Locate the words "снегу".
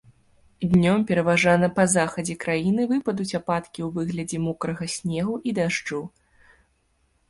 4.99-5.41